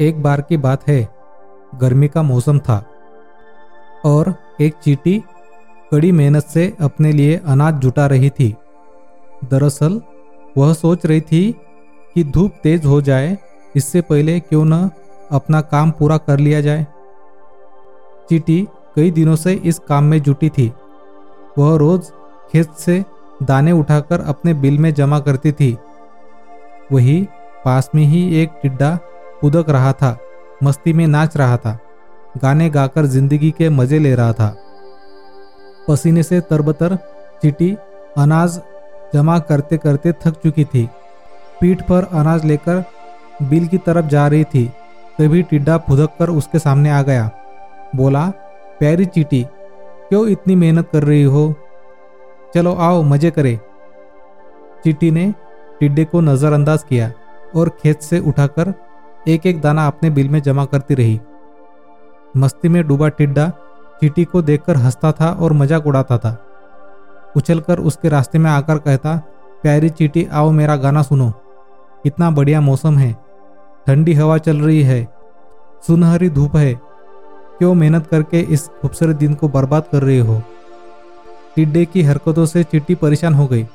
[0.00, 1.08] एक बार की बात है,
[1.74, 2.86] गर्मी का मौसम था।
[4.04, 5.24] और एक चीटी
[5.92, 8.56] कड़ी मेहनत से अपने लिए अनाज जुटा रही थी।
[9.44, 10.02] दरअसल,
[10.58, 11.60] वह सोच रही थी
[12.14, 13.38] कि धूप तेज हो जाए,
[13.76, 14.90] इससे पहले क्यों न
[15.30, 16.86] अपना काम पूरा कर लिया जाए।
[18.28, 20.72] चीटी कई दिनों से इस काम में जुटी थी।
[21.58, 22.10] वह रोज
[22.52, 23.04] खेत से
[23.42, 25.78] दाने उठाकर अपने बिल में जमा करती थी।
[26.92, 27.28] वही
[27.64, 28.98] पास में ही एक टिड्डा
[29.42, 30.18] उदक रहा था,
[30.62, 31.78] मस्ती में नाच रहा था,
[32.36, 34.54] गाने गाकर ज़िंदगी के मज़े ले रहा था।
[35.88, 36.96] पसीने से तरबतर
[37.42, 37.70] चीटी
[38.18, 38.60] अनाज
[39.14, 40.88] जमा करते करते थक चुकी थी।
[41.60, 42.84] पीठ पर अनाज लेकर
[43.42, 44.64] बिल की तरफ़ जा रही थी,
[45.18, 47.30] तभी टिड्डा फुदक कर उसके सामने आ गया।
[47.96, 48.26] बोला,
[48.80, 49.42] प्यारी चीटी
[50.08, 51.54] क्यों इतनी मेहनत कर रही हो?
[52.54, 53.58] चलो आओ, मज़े करे।
[54.84, 55.32] चीटी ने
[55.80, 57.10] टिड्डे को नज़रअंदाज किया
[57.56, 58.72] और खेत से उठाकर
[59.28, 61.20] एक एक दाना अपने बिल में जमा करती रही।
[62.36, 63.48] मस्ती में डूबा टिड्डा
[64.00, 66.46] चीटी को देखकर हंसता था और मज़ाक उड़ाता था।
[67.36, 69.16] उछलकर उसके रास्ते में आकर कहता,
[69.62, 71.30] प्यारी चीटी, आओ मेरा गाना सुनो।
[72.02, 73.12] कितना बढ़िया मौसम है।
[73.86, 75.08] ठंडी हवा चल रही है।
[75.86, 76.74] सुनहरी धूप है।
[77.58, 80.42] क्यों मेहनत करके इस खूबसूरत दिन को बर्बाद कर रहे हो?
[81.56, 83.66] टिड्डे की हरकतों से चिट्टी परेशान हो गई।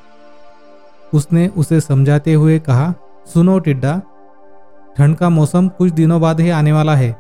[1.14, 2.94] उसने उसे समझाते हुए कहा,
[3.34, 4.02] सुनो टिड्डा
[4.98, 7.12] ठंड का मौसम कुछ दिनों बाद ही आने वाला है।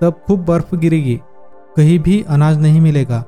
[0.00, 1.20] तब खूब बर्फ़ गिरेगी।
[1.76, 3.24] कहीं भी अनाज नहीं मिलेगा।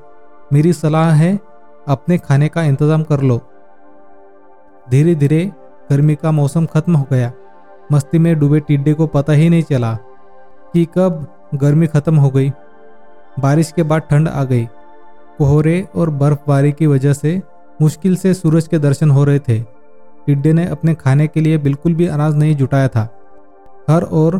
[0.53, 1.39] मेरी सलाह है,
[1.87, 3.39] अपने खाने का इंतज़ाम कर लो।
[4.87, 5.43] धीरे धीरे
[5.89, 7.31] गर्मी का मौसम खत्म हो गया।
[7.91, 9.93] मस्ती में डूबे टिड्डे को पता ही नहीं चला
[10.73, 12.51] कि कब गर्मी खत्म हो गई।
[13.39, 14.65] बारिश के बाद ठंड आ गई।
[15.37, 17.41] कोहरे और बर्फबारी की वजह से
[17.81, 19.59] मुश्किल से सूरज के दर्शन हो रहे थे।
[20.27, 23.07] टिड्डे ने अपने खाने के लिए बिल्कुल भी अनाज नहीं जुटाया था।
[23.89, 24.39] हर ओर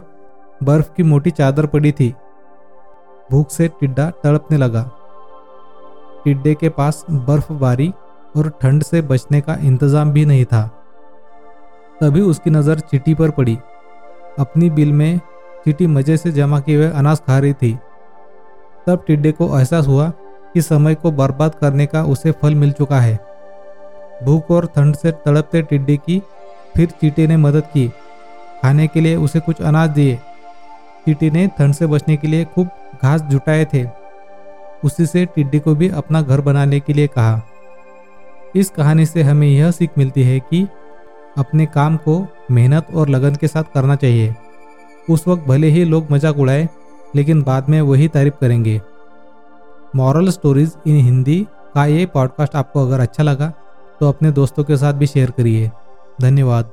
[0.62, 2.14] बर्फ़ की मोटी चादर पड़ी थी।
[3.30, 4.84] भूख से टिड्डा तड़पने लगा।
[6.26, 7.92] टिड्डे के पास बर्फबारी
[8.38, 10.66] और ठंड से बचने का इंतज़ाम भी नहीं था।
[12.02, 13.58] तभी उसकी नज़र चिट्टी पर पड़ी।
[14.40, 15.20] अपनी बिल में
[15.66, 17.74] चीटी मज़े से जमा किए हुए अनाज खा रही थी।
[18.88, 20.10] तब टिड्डे को एहसास हुआ
[20.54, 23.16] कि समय को बर्बाद करने का उसे फल मिल चुका है।
[24.24, 26.22] भूख और ठंड से तड़पते टिड्डे की
[26.76, 27.92] फिर चीटे ने मदद की।
[28.62, 30.16] खाने के लिए उसे कुछ अनाज दिए।
[31.06, 32.70] चीटी ने ठंड से बचने के लिए खूब
[33.04, 33.86] घास जुटाए थे।
[34.84, 37.42] उसी से टिड्डी को भी अपना घर बनाने के लिए कहा।
[38.56, 40.68] इस कहानी से हमें यह सीख मिलती है कि
[41.38, 44.36] अपने काम को मेहनत और लगन के साथ करना चाहिए।
[45.10, 46.68] उस वक्त भले ही लोग मज़ाक उड़ाए,
[47.16, 48.80] लेकिन बाद में वही तारीफ़ करेंगे।
[49.96, 51.40] मॉरल स्टोरीज इन हिंदी
[51.76, 53.52] का ये पॉडकास्ट आपको अगर अच्छा लगा
[54.02, 55.72] तो अपने दोस्तों के साथ भी शेयर करिए।
[56.22, 56.72] धन्यवाद।